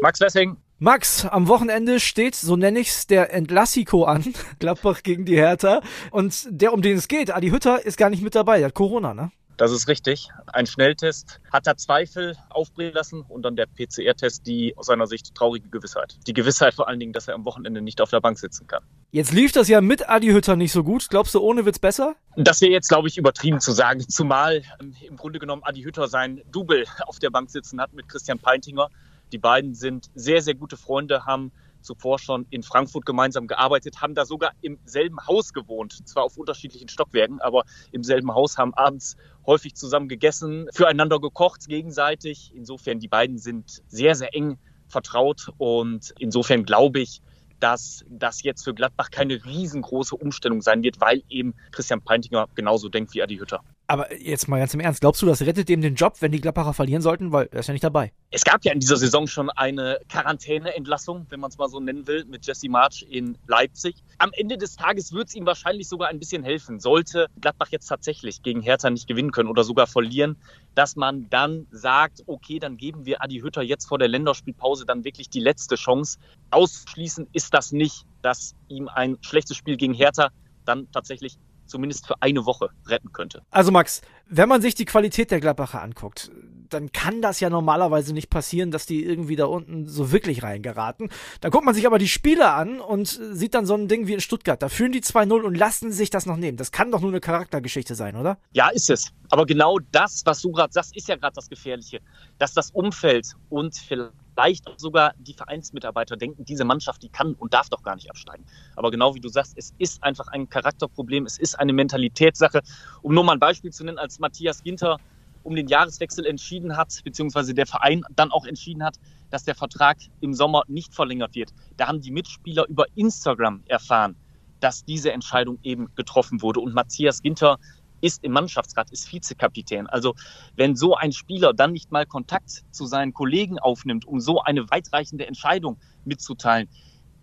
Max 0.02 0.20
Wessing. 0.20 0.58
Max, 0.82 1.26
am 1.26 1.50
Wochenende 1.50 2.00
steht, 2.00 2.36
so 2.36 2.56
nenne 2.56 2.80
ich's, 2.80 3.06
der 3.06 3.34
Entlassiko 3.34 4.06
an, 4.06 4.34
Gladbach 4.60 5.04
gegen 5.04 5.26
die 5.26 5.36
Hertha. 5.36 5.82
Und 6.12 6.48
der, 6.50 6.74
um 6.74 6.82
den 6.82 6.98
es 6.98 7.10
geht, 7.10 7.36
Adi 7.36 7.50
Hütter, 7.50 7.86
ist 7.86 7.98
gar 7.98 8.10
nicht 8.10 8.24
mit 8.24 8.34
dabei, 8.34 8.60
der 8.60 8.68
hat 8.68 8.76
Corona, 8.76 9.14
ne? 9.14 9.32
Das 9.60 9.74
ist 9.74 9.89
richtig. 9.89 10.30
Ein 10.54 10.68
Schnelltest 10.68 11.42
hat 11.51 11.68
er 11.68 11.75
Zweifel 11.75 12.38
aufbringen 12.50 12.94
lassen 12.94 13.25
und 13.28 13.42
dann 13.42 13.58
der 13.58 13.66
PCR-Test 13.66 14.48
die 14.48 14.74
aus 14.78 14.86
seiner 14.86 15.06
Sicht 15.06 15.36
traurige 15.36 15.68
Gewissheit. 15.68 16.18
Die 16.28 16.34
Gewissheit 16.34 16.74
vor 16.74 16.88
allen 16.88 16.98
Dingen, 16.98 17.12
dass 17.12 17.28
er 17.28 17.36
am 17.36 17.44
Wochenende 17.44 17.82
nicht 17.82 18.00
auf 18.00 18.10
der 18.10 18.22
Bank 18.22 18.39
sitzen 18.39 18.68
kann. 18.68 18.84
Jetzt 19.12 19.34
lief 19.34 19.51
das 19.51 19.68
ja 19.68 19.82
mit 19.82 20.08
Adi 20.08 20.28
Hütter 20.28 20.56
nicht 20.56 20.72
so 20.72 20.82
gut. 20.82 21.10
Glaubst 21.10 21.36
du, 21.36 21.42
ohne 21.42 21.66
wird's 21.66 21.80
besser? 21.80 22.16
Das 22.38 22.62
wäre 22.62 22.72
jetzt, 22.72 22.88
glaube 22.88 23.10
ich, 23.10 23.18
übertrieben 23.18 23.60
zu 23.60 23.74
sagen. 23.74 24.00
Zumal 24.00 24.63
ähm, 24.80 24.96
im 25.01 25.18
Grunde 25.18 25.39
genommen 25.39 25.63
Adi 25.66 25.82
Hütter 25.82 26.08
sein 26.08 26.42
Double 26.50 26.86
auf 27.06 27.20
der 27.20 27.30
Bank 27.30 27.50
sitzen 27.50 27.82
hat 27.82 27.92
mit 27.92 28.08
Christian 28.08 28.39
Peintinger. 28.39 28.88
Die 29.34 29.39
beiden 29.39 29.75
sind 29.75 30.10
sehr, 30.16 30.42
sehr 30.42 30.56
gute 30.56 30.78
Freunde, 30.78 31.25
haben 31.25 31.51
zuvor 31.81 32.19
schon 32.19 32.45
in 32.50 32.63
Frankfurt 32.63 33.05
gemeinsam 33.05 33.48
gearbeitet, 33.48 34.01
haben 34.01 34.15
da 34.15 34.25
sogar 34.25 34.51
im 34.62 34.79
selben 34.86 35.17
Haus 35.27 35.53
gewohnt, 35.53 36.07
zwar 36.07 36.24
auf 36.24 36.38
unterschiedlichen 36.38 36.89
Stockwerken, 36.89 37.39
aber 37.41 37.63
im 37.91 38.03
selben 38.03 38.33
Haus 38.33 38.57
haben 38.57 38.74
abends 38.74 39.17
häufig 39.45 39.75
zusammen 39.75 40.07
gegessen, 40.07 40.67
füreinander 40.74 41.19
gekocht 41.19 41.67
gegenseitig. 41.67 42.51
Insofern, 42.55 43.00
die 43.00 43.07
beiden 43.07 43.38
sind 43.38 43.81
sehr, 43.88 44.15
sehr 44.15 44.33
eng 44.36 44.57
vertraut 44.88 45.51
und 45.57 46.13
insofern 46.19 46.63
glaube 46.65 47.00
ich, 47.00 47.21
dass 47.59 48.05
das 48.09 48.43
jetzt 48.43 48.63
für 48.63 48.74
Gladbach 48.74 49.12
keine 49.12 49.43
riesengroße 49.43 50.15
Umstellung 50.15 50.62
sein 50.62 50.81
wird, 50.83 51.01
weil 51.01 51.24
eben 51.29 51.55
Christian 51.71 52.01
Peintinger 52.01 52.48
genauso 52.55 52.89
denkt 52.89 53.13
wie 53.13 53.21
Adi 53.21 53.38
Hütter. 53.38 53.62
Aber 53.89 54.15
jetzt 54.22 54.48
mal 54.48 54.60
ganz 54.60 54.72
im 54.75 54.81
Ernst, 54.81 55.01
glaubst 55.01 55.19
du, 55.24 55.25
das 55.25 55.41
rettet 55.41 55.67
dem 55.67 55.81
den 55.81 55.96
Job, 55.96 56.17
wenn 56.19 56.31
die 56.31 56.39
Gladbacher 56.39 56.75
verlieren 56.75 57.01
sollten? 57.01 57.31
Weil 57.31 57.50
er 57.51 57.62
ist 57.62 57.67
ja 57.67 57.74
nicht 57.74 57.84
dabei. 57.84 58.13
Es 58.29 58.43
gab 58.43 58.63
ja 58.63 58.72
in 58.72 58.79
dieser 58.79 58.98
Saison 58.98 59.25
schon 59.25 59.50
eine 59.50 60.00
Quarantäneentlassung, 60.10 61.25
wenn 61.29 61.39
man 61.39 61.50
es 61.50 61.58
mal 61.58 61.69
so 61.69 61.79
nennen 61.79 62.05
will, 62.05 62.24
mit 62.25 62.46
Jesse 62.46 62.69
March 62.69 63.03
in 63.10 63.36
Leipzig. 63.48 63.96
Am 64.19 64.29
Ende 64.34 64.60
des 64.60 64.75
Tages 64.75 65.12
wird 65.12 65.29
es 65.29 65.34
ihm 65.34 65.48
wahrscheinlich 65.48 65.89
sogar 65.89 66.10
ein 66.10 66.19
bisschen 66.19 66.43
helfen. 66.43 66.79
Sollte 66.79 67.29
Gladbach 67.41 67.69
jetzt 67.72 67.88
tatsächlich 67.88 68.43
gegen 68.43 68.62
Hertha 68.62 68.91
nicht 68.91 69.08
gewinnen 69.08 69.31
können 69.31 69.50
oder 69.50 69.63
sogar 69.63 69.88
verlieren, 69.88 70.38
dass 70.75 70.96
man 70.96 71.27
dann 71.31 71.65
sagt, 71.72 72.22
okay, 72.27 72.60
dann 72.60 72.77
geben 72.77 73.08
wir 73.08 73.24
Adi 73.24 73.39
Hütter 73.39 73.63
jetzt 73.63 73.88
vor 73.88 73.98
der 73.98 74.08
Länderspielpause 74.08 74.86
dann 74.86 75.03
wirklich 75.03 75.31
die 75.31 75.39
letzte 75.39 75.77
Chance. 75.77 76.19
Ausschließen 76.51 77.27
ist 77.34 77.55
das 77.55 77.72
nicht, 77.72 78.05
dass 78.22 78.53
ihm 78.67 78.88
ein 78.88 79.17
schlechtes 79.22 79.58
Spiel 79.58 79.77
gegen 79.77 79.96
Hertha 79.96 80.29
dann 80.65 80.91
tatsächlich 80.91 81.39
zumindest 81.70 82.08
für 82.08 82.22
eine 82.22 82.46
Woche 82.46 82.70
retten 82.86 83.12
könnte. 83.12 83.42
Also 83.50 83.72
Max, 83.72 84.02
wenn 84.28 84.50
man 84.50 84.62
sich 84.62 84.76
die 84.76 84.86
Qualität 84.86 85.32
der 85.32 85.40
Gladbacher 85.40 85.82
anguckt, 85.82 86.32
dann 86.70 86.92
kann 86.92 87.22
das 87.22 87.40
ja 87.40 87.50
normalerweise 87.50 88.14
nicht 88.14 88.30
passieren, 88.30 88.72
dass 88.72 88.86
die 88.86 89.04
irgendwie 89.04 89.36
da 89.36 89.46
unten 89.46 89.88
so 89.88 90.12
wirklich 90.12 90.44
reingeraten. 90.44 91.10
Dann 91.42 91.52
guckt 91.52 91.66
man 91.66 91.74
sich 91.74 91.88
aber 91.88 91.98
die 91.98 92.08
Spiele 92.08 92.52
an 92.52 92.80
und 92.80 93.08
sieht 93.08 93.56
dann 93.56 93.66
so 93.66 93.74
ein 93.74 93.88
Ding 93.88 94.08
wie 94.08 94.14
in 94.14 94.22
Stuttgart. 94.22 94.62
Da 94.62 94.70
führen 94.70 94.92
die 94.92 95.02
2-0 95.02 95.42
und 95.42 95.56
lassen 95.56 95.92
sich 95.92 96.10
das 96.10 96.26
noch 96.26 96.38
nehmen. 96.38 96.58
Das 96.58 96.72
kann 96.72 96.92
doch 96.92 97.02
nur 97.02 97.10
eine 97.10 97.22
Charaktergeschichte 97.22 97.96
sein, 97.96 98.16
oder? 98.16 98.38
Ja, 98.52 98.70
ist 98.70 98.90
es. 98.90 99.12
Aber 99.32 99.46
genau 99.46 99.80
das, 99.92 100.22
was 100.26 100.42
du 100.42 100.52
gerade 100.52 100.72
sagst, 100.72 100.96
ist 100.96 101.08
ja 101.08 101.16
gerade 101.16 101.34
das 101.36 101.50
Gefährliche. 101.50 102.00
Dass 102.38 102.54
das 102.54 102.72
Umfeld 102.72 103.34
und 103.50 103.76
vielleicht 103.76 104.12
vielleicht 104.39 104.65
sogar 104.77 105.13
die 105.17 105.34
Vereinsmitarbeiter 105.34 106.15
denken, 106.15 106.46
diese 106.46 106.63
Mannschaft, 106.63 107.03
die 107.03 107.10
kann 107.10 107.34
und 107.34 107.53
darf 107.53 107.69
doch 107.69 107.84
gar 107.84 107.96
nicht 107.96 108.10
absteigen. 108.10 108.46
Aber 108.77 108.89
genau 108.89 109.13
wie 109.13 109.19
du 109.19 109.27
sagst, 109.27 109.53
es 109.58 109.74
ist 109.79 110.01
einfach 110.01 110.27
ein 110.29 110.48
Charakterproblem, 110.48 111.25
es 111.25 111.38
ist 111.38 111.60
eine 111.60 111.74
Mentalitätssache. 111.74 112.62
Um 113.01 113.13
nur 113.13 113.25
mal 113.25 113.34
ein 113.34 113.39
Beispiel 113.39 113.72
zu 113.72 113.84
nennen, 113.84 113.98
als 113.98 114.19
Matthias 114.19 114.63
Ginter 114.63 114.98
um 115.43 115.55
den 115.55 115.67
Jahreswechsel 115.67 116.25
entschieden 116.25 116.77
hat, 116.77 117.01
beziehungsweise 117.03 117.53
der 117.53 117.65
Verein 117.65 118.03
dann 118.15 118.31
auch 118.31 118.46
entschieden 118.46 118.84
hat, 118.84 118.96
dass 119.29 119.43
der 119.43 119.55
Vertrag 119.55 119.98
im 120.22 120.34
Sommer 120.34 120.63
nicht 120.67 120.93
verlängert 120.93 121.36
wird. 121.36 121.51
Da 121.75 121.88
haben 121.88 122.01
die 122.01 122.12
Mitspieler 122.12 122.65
über 122.67 122.86
Instagram 122.96 123.63
erfahren, 123.67 124.15
dass 124.62 124.86
diese 124.86 125.12
Entscheidung 125.12 125.60
eben 125.63 125.88
getroffen 125.96 126.41
wurde. 126.41 126.62
Und 126.62 126.74
Matthias 126.74 127.22
Ginter 127.22 127.58
ist 128.01 128.24
im 128.24 128.32
Mannschaftsrat, 128.32 128.91
ist 128.91 129.12
Vizekapitän. 129.12 129.88
Also 129.88 130.15
wenn 130.56 130.75
so 130.75 130.96
ein 130.96 131.12
Spieler 131.12 131.53
dann 131.53 131.72
nicht 131.74 131.91
mal 131.91 132.06
Kontakt 132.06 132.63
zu 132.72 132.86
seinen 132.86 133.13
Kollegen 133.13 133.60
aufnimmt, 133.60 134.06
um 134.06 134.20
so 134.20 134.41
eine 134.41 134.70
weitreichende 134.70 135.27
Entscheidung 135.27 135.77
mitzuteilen, 136.06 136.70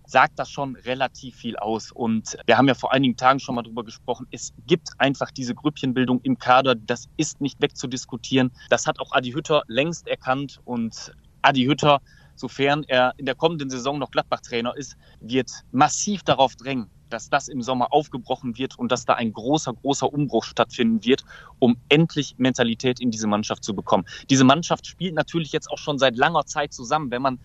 sagt 0.06 0.38
das 0.38 0.50
schon 0.50 0.76
relativ 0.76 1.36
viel 1.36 1.56
aus. 1.56 1.90
Und 1.92 2.36
wir 2.46 2.56
haben 2.56 2.68
ja 2.68 2.74
vor 2.74 2.92
einigen 2.92 3.16
Tagen 3.16 3.40
schon 3.40 3.54
mal 3.54 3.62
drüber 3.62 3.84
gesprochen. 3.84 4.26
Es 4.30 4.52
gibt 4.66 4.88
einfach 4.98 5.30
diese 5.30 5.54
Grüppchenbildung 5.54 6.20
im 6.22 6.38
Kader. 6.38 6.74
Das 6.74 7.08
ist 7.16 7.40
nicht 7.40 7.60
wegzudiskutieren. 7.60 8.52
Das 8.70 8.86
hat 8.86 9.00
auch 9.00 9.12
Adi 9.12 9.32
Hütter 9.32 9.62
längst 9.66 10.06
erkannt. 10.06 10.60
Und 10.64 11.12
Adi 11.42 11.64
Hütter, 11.64 12.00
sofern 12.36 12.84
er 12.84 13.14
in 13.16 13.26
der 13.26 13.34
kommenden 13.34 13.68
Saison 13.68 13.98
noch 13.98 14.10
Gladbach-Trainer 14.10 14.76
ist, 14.76 14.96
wird 15.20 15.50
massiv 15.72 16.22
darauf 16.22 16.54
drängen, 16.56 16.88
dass 17.10 17.30
das 17.30 17.48
im 17.48 17.62
Sommer 17.62 17.92
aufgebrochen 17.92 18.58
wird 18.58 18.78
und 18.78 18.90
dass 18.92 19.04
da 19.04 19.14
ein 19.14 19.32
großer, 19.32 19.72
großer 19.72 20.12
Umbruch 20.12 20.44
stattfinden 20.44 21.04
wird, 21.04 21.24
um 21.58 21.76
endlich 21.88 22.34
Mentalität 22.38 23.00
in 23.00 23.10
diese 23.10 23.26
Mannschaft 23.26 23.64
zu 23.64 23.74
bekommen. 23.74 24.04
Diese 24.30 24.44
Mannschaft 24.44 24.86
spielt 24.86 25.14
natürlich 25.14 25.52
jetzt 25.52 25.70
auch 25.70 25.78
schon 25.78 25.98
seit 25.98 26.16
langer 26.16 26.46
Zeit 26.46 26.72
zusammen. 26.72 27.10
Wenn 27.10 27.22
man 27.22 27.38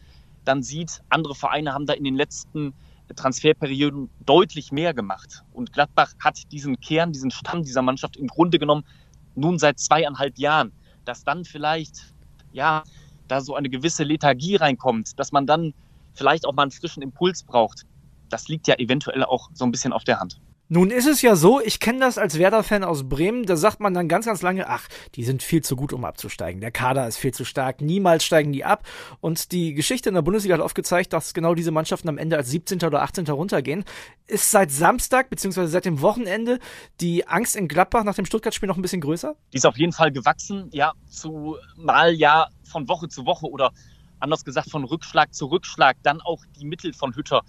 dann 0.45 0.63
sieht, 0.63 1.01
andere 1.09 1.35
Vereine 1.35 1.73
haben 1.73 1.85
da 1.85 1.93
in 1.93 2.03
den 2.03 2.15
letzten 2.15 2.73
Transferperioden 3.15 4.09
deutlich 4.25 4.71
mehr 4.71 4.93
gemacht. 4.93 5.43
Und 5.53 5.73
Gladbach 5.73 6.13
hat 6.19 6.51
diesen 6.51 6.79
Kern, 6.79 7.11
diesen 7.11 7.31
Stamm 7.31 7.63
dieser 7.63 7.81
Mannschaft 7.81 8.17
im 8.17 8.27
Grunde 8.27 8.57
genommen 8.57 8.83
nun 9.35 9.59
seit 9.59 9.79
zweieinhalb 9.79 10.37
Jahren. 10.37 10.71
Dass 11.05 11.23
dann 11.23 11.45
vielleicht, 11.45 12.13
ja, 12.53 12.83
da 13.27 13.41
so 13.41 13.55
eine 13.55 13.69
gewisse 13.69 14.03
Lethargie 14.03 14.55
reinkommt, 14.55 15.19
dass 15.19 15.31
man 15.31 15.45
dann 15.45 15.73
vielleicht 16.13 16.45
auch 16.45 16.53
mal 16.53 16.63
einen 16.63 16.71
frischen 16.71 17.01
Impuls 17.01 17.43
braucht 17.43 17.85
das 18.31 18.47
liegt 18.47 18.67
ja 18.67 18.75
eventuell 18.75 19.23
auch 19.23 19.49
so 19.53 19.65
ein 19.65 19.71
bisschen 19.71 19.93
auf 19.93 20.03
der 20.03 20.19
Hand. 20.19 20.39
Nun 20.73 20.89
ist 20.89 21.05
es 21.05 21.21
ja 21.21 21.35
so, 21.35 21.59
ich 21.59 21.81
kenne 21.81 21.99
das 21.99 22.17
als 22.17 22.39
Werder-Fan 22.39 22.85
aus 22.85 23.09
Bremen, 23.09 23.45
da 23.45 23.57
sagt 23.57 23.81
man 23.81 23.93
dann 23.93 24.07
ganz, 24.07 24.25
ganz 24.25 24.41
lange, 24.41 24.69
ach, 24.69 24.87
die 25.15 25.25
sind 25.25 25.43
viel 25.43 25.61
zu 25.61 25.75
gut, 25.75 25.91
um 25.91 26.05
abzusteigen. 26.05 26.61
Der 26.61 26.71
Kader 26.71 27.05
ist 27.09 27.17
viel 27.17 27.33
zu 27.33 27.43
stark, 27.43 27.81
niemals 27.81 28.23
steigen 28.23 28.53
die 28.53 28.63
ab. 28.63 28.87
Und 29.19 29.51
die 29.51 29.73
Geschichte 29.73 30.07
in 30.07 30.15
der 30.15 30.21
Bundesliga 30.21 30.53
hat 30.53 30.61
aufgezeigt, 30.61 31.11
dass 31.11 31.33
genau 31.33 31.55
diese 31.55 31.71
Mannschaften 31.71 32.07
am 32.07 32.17
Ende 32.17 32.37
als 32.37 32.51
17. 32.51 32.81
oder 32.83 33.01
18. 33.01 33.27
runtergehen. 33.27 33.83
Ist 34.27 34.49
seit 34.49 34.71
Samstag, 34.71 35.29
beziehungsweise 35.29 35.67
seit 35.67 35.83
dem 35.83 35.99
Wochenende, 35.99 36.57
die 37.01 37.27
Angst 37.27 37.57
in 37.57 37.67
Gladbach 37.67 38.05
nach 38.05 38.15
dem 38.15 38.25
Stuttgart-Spiel 38.25 38.67
noch 38.67 38.77
ein 38.77 38.81
bisschen 38.81 39.01
größer? 39.01 39.35
Die 39.51 39.57
ist 39.57 39.65
auf 39.65 39.77
jeden 39.77 39.91
Fall 39.91 40.13
gewachsen, 40.13 40.69
ja, 40.71 40.93
zumal 41.09 42.13
ja 42.13 42.47
von 42.63 42.87
Woche 42.87 43.09
zu 43.09 43.25
Woche 43.25 43.45
oder 43.45 43.73
anders 44.21 44.45
gesagt 44.45 44.69
von 44.69 44.85
Rückschlag 44.85 45.33
zu 45.33 45.47
Rückschlag 45.47 45.97
dann 46.03 46.21
auch 46.21 46.45
die 46.57 46.63
Mittel 46.63 46.93
von 46.93 47.13
Hütter 47.13 47.41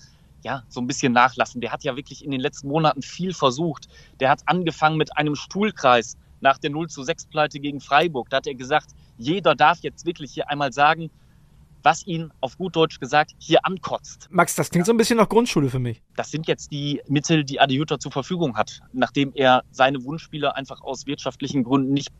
ja, 0.43 0.65
so 0.69 0.81
ein 0.81 0.87
bisschen 0.87 1.13
nachlassen. 1.13 1.61
Der 1.61 1.73
hat 1.73 1.85
ja 1.85 1.97
wirklich 1.97 2.25
in 2.25 2.31
den 2.31 2.41
letzten 2.41 2.69
Monaten 2.69 3.03
viel 3.03 3.33
versucht. 3.33 3.89
Der 4.21 4.29
hat 4.29 4.43
angefangen 4.47 4.97
mit 4.97 5.17
einem 5.17 5.35
Stuhlkreis 5.35 6.17
nach 6.41 6.59
der 6.59 6.71
0 6.71 6.89
zu 6.89 7.03
6 7.03 7.27
Pleite 7.27 7.61
gegen 7.61 7.81
Freiburg. 7.81 8.29
Da 8.31 8.39
hat 8.39 8.47
er 8.47 8.55
gesagt, 8.55 8.91
jeder 9.17 9.55
darf 9.55 9.79
jetzt 9.81 10.05
wirklich 10.05 10.33
hier 10.33 10.51
einmal 10.51 10.73
sagen, 10.73 11.11
was 11.85 12.07
ihn 12.07 12.33
auf 12.41 12.59
gut 12.59 12.77
Deutsch 12.77 13.01
gesagt 13.01 13.33
hier 13.39 13.65
ankotzt. 13.65 14.29
Max, 14.31 14.55
das 14.55 14.71
klingt 14.71 14.83
ja. 14.83 14.87
so 14.87 14.93
ein 14.93 14.97
bisschen 14.97 15.17
nach 15.17 15.29
Grundschule 15.29 15.69
für 15.69 15.79
mich. 15.79 16.03
Das 16.17 16.31
sind 16.31 16.47
jetzt 16.47 16.71
die 16.71 17.01
Mittel, 17.09 17.45
die 17.45 17.61
Adi 17.61 17.77
Hütter 17.77 17.99
zur 17.99 18.13
Verfügung 18.13 18.57
hat, 18.57 18.81
nachdem 18.93 19.33
er 19.35 19.65
seine 19.71 20.05
Wunschspieler 20.05 20.57
einfach 20.57 20.81
aus 20.83 21.07
wirtschaftlichen 21.07 21.65
Gründen 21.65 21.93
nicht 21.93 22.11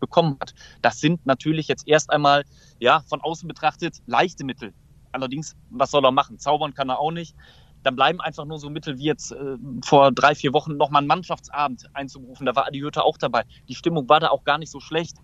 bekommen 0.00 0.36
hat. 0.40 0.54
Das 0.80 0.98
sind 0.98 1.24
natürlich 1.26 1.68
jetzt 1.68 1.86
erst 1.86 2.10
einmal, 2.10 2.44
ja, 2.80 3.04
von 3.08 3.20
außen 3.20 3.46
betrachtet 3.46 3.98
leichte 4.06 4.44
Mittel. 4.44 4.74
Allerdings, 5.12 5.54
was 5.70 5.90
soll 5.90 6.04
er 6.04 6.10
machen? 6.10 6.38
Zaubern 6.38 6.74
kann 6.74 6.88
er 6.88 6.98
auch 6.98 7.12
nicht 7.12 7.36
dann 7.82 7.96
bleiben 7.96 8.20
einfach 8.20 8.44
nur 8.44 8.58
so 8.58 8.70
Mittel 8.70 8.98
wie 8.98 9.04
jetzt 9.04 9.32
äh, 9.32 9.56
vor 9.84 10.12
drei, 10.12 10.34
vier 10.34 10.52
Wochen 10.52 10.76
nochmal 10.76 11.00
einen 11.00 11.08
Mannschaftsabend 11.08 11.88
einzuberufen. 11.94 12.46
Da 12.46 12.54
war 12.54 12.66
Adi 12.66 12.80
Hütte 12.80 13.04
auch 13.04 13.18
dabei. 13.18 13.44
Die 13.68 13.74
Stimmung 13.74 14.08
war 14.08 14.20
da 14.20 14.28
auch 14.28 14.44
gar 14.44 14.58
nicht 14.58 14.70
so 14.70 14.80
schlecht 14.80 15.16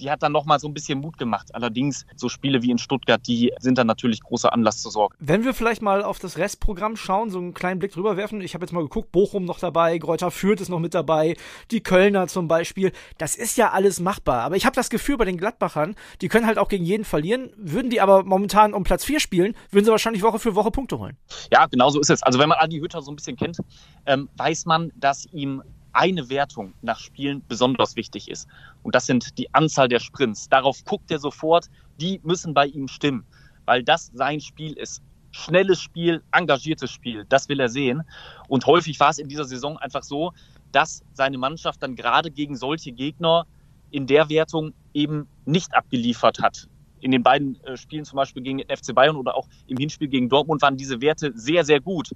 die 0.00 0.10
hat 0.10 0.22
dann 0.22 0.32
nochmal 0.32 0.58
so 0.58 0.68
ein 0.68 0.74
bisschen 0.74 1.00
Mut 1.00 1.18
gemacht. 1.18 1.54
Allerdings, 1.54 2.06
so 2.16 2.28
Spiele 2.28 2.62
wie 2.62 2.70
in 2.70 2.78
Stuttgart, 2.78 3.20
die 3.26 3.52
sind 3.60 3.78
dann 3.78 3.86
natürlich 3.86 4.20
großer 4.22 4.52
Anlass 4.52 4.82
zur 4.82 4.90
Sorge. 4.90 5.16
Wenn 5.20 5.44
wir 5.44 5.54
vielleicht 5.54 5.82
mal 5.82 6.02
auf 6.02 6.18
das 6.18 6.38
Restprogramm 6.38 6.96
schauen, 6.96 7.30
so 7.30 7.38
einen 7.38 7.54
kleinen 7.54 7.78
Blick 7.78 7.92
drüber 7.92 8.16
werfen. 8.16 8.40
Ich 8.40 8.54
habe 8.54 8.64
jetzt 8.64 8.72
mal 8.72 8.82
geguckt, 8.82 9.12
Bochum 9.12 9.44
noch 9.44 9.58
dabei, 9.58 9.98
Greuther 9.98 10.30
Fürth 10.30 10.60
ist 10.60 10.68
noch 10.68 10.78
mit 10.78 10.94
dabei, 10.94 11.36
die 11.70 11.82
Kölner 11.82 12.26
zum 12.26 12.48
Beispiel. 12.48 12.92
Das 13.18 13.36
ist 13.36 13.56
ja 13.56 13.70
alles 13.70 14.00
machbar. 14.00 14.42
Aber 14.42 14.56
ich 14.56 14.66
habe 14.66 14.74
das 14.74 14.90
Gefühl 14.90 15.16
bei 15.16 15.24
den 15.24 15.36
Gladbachern, 15.36 15.94
die 16.20 16.28
können 16.28 16.46
halt 16.46 16.58
auch 16.58 16.68
gegen 16.68 16.84
jeden 16.84 17.04
verlieren. 17.04 17.50
Würden 17.56 17.90
die 17.90 18.00
aber 18.00 18.24
momentan 18.24 18.74
um 18.74 18.84
Platz 18.84 19.04
4 19.04 19.20
spielen, 19.20 19.54
würden 19.70 19.84
sie 19.84 19.90
wahrscheinlich 19.90 20.22
Woche 20.22 20.38
für 20.38 20.54
Woche 20.54 20.70
Punkte 20.70 20.98
holen. 20.98 21.16
Ja, 21.52 21.66
genau 21.66 21.90
so 21.90 22.00
ist 22.00 22.10
es. 22.10 22.22
Also 22.22 22.38
wenn 22.38 22.48
man 22.48 22.58
Adi 22.58 22.78
Hütter 22.78 23.02
so 23.02 23.12
ein 23.12 23.16
bisschen 23.16 23.36
kennt, 23.36 23.58
ähm, 24.06 24.28
weiß 24.36 24.66
man, 24.66 24.92
dass 24.96 25.26
ihm 25.26 25.62
eine 25.92 26.28
Wertung 26.28 26.74
nach 26.82 26.98
Spielen 26.98 27.42
besonders 27.48 27.96
wichtig 27.96 28.30
ist. 28.30 28.48
Und 28.82 28.94
das 28.94 29.06
sind 29.06 29.38
die 29.38 29.52
Anzahl 29.54 29.88
der 29.88 30.00
Sprints. 30.00 30.48
Darauf 30.48 30.84
guckt 30.84 31.10
er 31.10 31.18
sofort, 31.18 31.68
die 32.00 32.20
müssen 32.22 32.54
bei 32.54 32.66
ihm 32.66 32.88
stimmen, 32.88 33.24
weil 33.66 33.82
das 33.82 34.10
sein 34.14 34.40
Spiel 34.40 34.72
ist. 34.74 35.02
Schnelles 35.32 35.80
Spiel, 35.80 36.22
engagiertes 36.32 36.90
Spiel, 36.90 37.24
das 37.28 37.48
will 37.48 37.60
er 37.60 37.68
sehen. 37.68 38.02
Und 38.48 38.66
häufig 38.66 38.98
war 38.98 39.10
es 39.10 39.18
in 39.18 39.28
dieser 39.28 39.44
Saison 39.44 39.78
einfach 39.78 40.02
so, 40.02 40.32
dass 40.72 41.02
seine 41.12 41.38
Mannschaft 41.38 41.82
dann 41.82 41.94
gerade 41.94 42.30
gegen 42.30 42.56
solche 42.56 42.92
Gegner 42.92 43.46
in 43.90 44.06
der 44.06 44.28
Wertung 44.28 44.72
eben 44.92 45.28
nicht 45.44 45.74
abgeliefert 45.74 46.40
hat. 46.40 46.68
In 47.00 47.12
den 47.12 47.22
beiden 47.22 47.62
äh, 47.64 47.76
Spielen 47.76 48.04
zum 48.04 48.16
Beispiel 48.16 48.42
gegen 48.42 48.58
den 48.58 48.76
FC 48.76 48.94
Bayern 48.94 49.16
oder 49.16 49.36
auch 49.36 49.48
im 49.66 49.76
Hinspiel 49.76 50.08
gegen 50.08 50.28
Dortmund 50.28 50.62
waren 50.62 50.76
diese 50.76 51.00
Werte 51.00 51.32
sehr, 51.34 51.64
sehr 51.64 51.80
gut. 51.80 52.10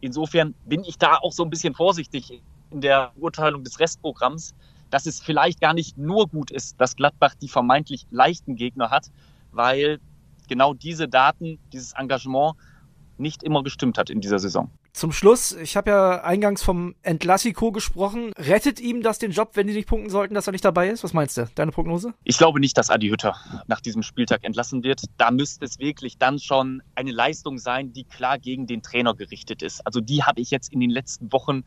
Insofern 0.00 0.54
bin 0.66 0.84
ich 0.84 0.98
da 0.98 1.16
auch 1.16 1.32
so 1.32 1.42
ein 1.42 1.50
bisschen 1.50 1.74
vorsichtig 1.74 2.42
in 2.70 2.80
der 2.80 3.12
Beurteilung 3.16 3.64
des 3.64 3.78
Restprogramms, 3.80 4.54
dass 4.90 5.06
es 5.06 5.20
vielleicht 5.20 5.60
gar 5.60 5.74
nicht 5.74 5.98
nur 5.98 6.28
gut 6.28 6.50
ist, 6.50 6.80
dass 6.80 6.96
Gladbach 6.96 7.34
die 7.34 7.48
vermeintlich 7.48 8.06
leichten 8.10 8.56
Gegner 8.56 8.90
hat, 8.90 9.10
weil 9.52 10.00
genau 10.48 10.74
diese 10.74 11.08
Daten, 11.08 11.58
dieses 11.72 11.92
Engagement 11.92 12.54
nicht 13.18 13.42
immer 13.42 13.62
gestimmt 13.62 13.98
hat 13.98 14.10
in 14.10 14.20
dieser 14.20 14.38
Saison. 14.38 14.70
Zum 14.92 15.12
Schluss, 15.12 15.52
ich 15.52 15.76
habe 15.76 15.90
ja 15.90 16.22
eingangs 16.22 16.62
vom 16.62 16.94
Entlassiko 17.02 17.70
gesprochen. 17.70 18.32
Rettet 18.38 18.80
ihm 18.80 19.02
das 19.02 19.18
den 19.18 19.30
Job, 19.30 19.50
wenn 19.52 19.66
die 19.66 19.74
nicht 19.74 19.88
punkten 19.88 20.08
sollten, 20.08 20.32
dass 20.32 20.46
er 20.48 20.52
nicht 20.52 20.64
dabei 20.64 20.88
ist? 20.88 21.04
Was 21.04 21.12
meinst 21.12 21.36
du? 21.36 21.46
Deine 21.54 21.70
Prognose? 21.70 22.14
Ich 22.24 22.38
glaube 22.38 22.60
nicht, 22.60 22.78
dass 22.78 22.88
Adi 22.88 23.08
Hütter 23.08 23.36
nach 23.66 23.82
diesem 23.82 24.02
Spieltag 24.02 24.42
entlassen 24.42 24.82
wird. 24.84 25.02
Da 25.18 25.30
müsste 25.30 25.66
es 25.66 25.78
wirklich 25.78 26.16
dann 26.16 26.38
schon 26.38 26.82
eine 26.94 27.12
Leistung 27.12 27.58
sein, 27.58 27.92
die 27.92 28.04
klar 28.04 28.38
gegen 28.38 28.66
den 28.66 28.82
Trainer 28.82 29.14
gerichtet 29.14 29.62
ist. 29.62 29.86
Also 29.86 30.00
die 30.00 30.22
habe 30.22 30.40
ich 30.40 30.50
jetzt 30.50 30.72
in 30.72 30.80
den 30.80 30.88
letzten 30.88 31.30
Wochen 31.30 31.64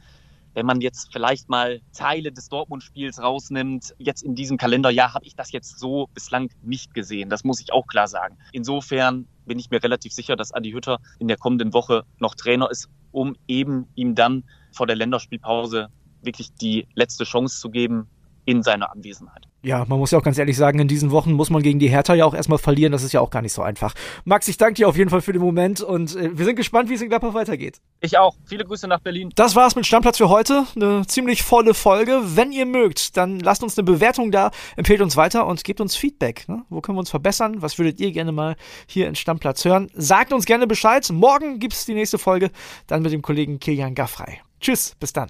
wenn 0.54 0.66
man 0.66 0.82
jetzt 0.82 1.10
vielleicht 1.12 1.50
mal 1.50 1.82
Teile 1.94 2.32
des 2.32 2.50
Dortmund-Spiels 2.50 3.22
rausnimmt, 3.22 3.94
jetzt 3.98 4.24
in 4.24 4.36
diesem 4.36 4.58
Kalenderjahr 4.58 5.14
habe 5.14 5.26
ich 5.26 5.36
das 5.36 5.52
jetzt 5.52 5.80
so 5.80 6.10
bislang 6.14 6.50
nicht 6.62 6.94
gesehen. 6.94 7.30
Das 7.30 7.44
muss 7.44 7.62
ich 7.62 7.72
auch 7.72 7.88
klar 7.88 8.08
sagen. 8.08 8.38
Insofern 8.52 9.28
bin 9.46 9.60
ich 9.60 9.70
mir 9.70 9.84
relativ 9.84 10.14
sicher, 10.14 10.36
dass 10.36 10.52
Adi 10.54 10.72
Hütter 10.72 11.00
in 11.20 11.28
der 11.28 11.38
kommenden 11.38 11.74
Woche 11.74 12.04
noch 12.20 12.36
Trainer 12.36 12.70
ist 12.70 12.90
um 13.12 13.36
eben 13.48 13.88
ihm 13.96 14.16
dann 14.16 14.44
vor 14.72 14.88
der 14.88 14.96
Länderspielpause 14.96 15.90
wirklich 16.22 16.54
die 16.54 16.88
letzte 16.96 17.24
Chance 17.24 17.60
zu 17.60 17.70
geben 17.70 18.08
in 18.50 18.64
seiner 18.64 18.92
Anwesenheit. 18.92 19.44
Ja, 19.62 19.84
man 19.86 20.00
muss 20.00 20.12
ja 20.12 20.18
auch 20.18 20.24
ganz 20.24 20.38
ehrlich 20.38 20.56
sagen, 20.56 20.80
in 20.80 20.88
diesen 20.88 21.12
Wochen 21.12 21.34
muss 21.34 21.50
man 21.50 21.62
gegen 21.62 21.80
die 21.80 21.90
Hertha 21.90 22.14
ja 22.14 22.24
auch 22.24 22.34
erstmal 22.34 22.60
verlieren. 22.60 22.94
Das 22.94 23.04
ist 23.04 23.12
ja 23.12 23.20
auch 23.20 23.30
gar 23.30 23.42
nicht 23.42 23.52
so 23.52 23.62
einfach. 23.62 23.94
Max, 24.24 24.48
ich 24.48 24.58
danke 24.58 24.76
dir 24.76 24.88
auf 24.88 24.96
jeden 24.96 25.10
Fall 25.10 25.22
für 25.22 25.34
den 25.34 25.42
Moment 25.42 25.82
und 25.82 26.16
äh, 26.16 26.38
wir 26.38 26.46
sind 26.46 26.56
gespannt, 26.56 26.90
wie 26.90 26.94
es 26.94 27.02
in 27.02 27.10
Gladbach 27.10 27.34
weitergeht. 27.34 27.82
Ich 28.00 28.18
auch. 28.18 28.36
Viele 28.46 28.64
Grüße 28.64 28.88
nach 28.88 29.02
Berlin. 29.02 29.32
Das 29.36 29.56
war's 29.56 29.76
mit 29.76 29.86
Stammplatz 29.86 30.18
für 30.18 30.30
heute. 30.30 30.66
Eine 30.76 31.06
ziemlich 31.08 31.44
volle 31.44 31.74
Folge. 31.74 32.22
Wenn 32.24 32.54
ihr 32.54 32.66
mögt, 32.66 33.18
dann 33.18 33.40
lasst 33.40 33.62
uns 33.62 33.78
eine 33.78 33.84
Bewertung 33.86 34.32
da, 34.32 34.52
empfehlt 34.78 35.02
uns 35.02 35.18
weiter 35.18 35.46
und 35.46 35.64
gebt 35.66 35.82
uns 35.82 35.96
Feedback. 35.96 36.48
Ne? 36.48 36.64
Wo 36.70 36.80
können 36.80 36.96
wir 36.96 37.02
uns 37.02 37.10
verbessern? 37.10 37.62
Was 37.62 37.78
würdet 37.78 38.00
ihr 38.00 38.12
gerne 38.12 38.32
mal 38.32 38.56
hier 38.88 39.08
in 39.08 39.16
Stammplatz 39.16 39.66
hören? 39.66 39.90
Sagt 39.94 40.32
uns 40.32 40.46
gerne 40.46 40.68
Bescheid. 40.68 41.08
Morgen 41.12 41.60
gibt's 41.60 41.86
die 41.86 41.94
nächste 41.94 42.18
Folge, 42.18 42.50
dann 42.88 43.02
mit 43.02 43.12
dem 43.12 43.22
Kollegen 43.22 43.60
Kilian 43.60 43.94
Gaffrey. 43.94 44.40
Tschüss, 44.62 44.96
bis 45.00 45.14
dann. 45.14 45.30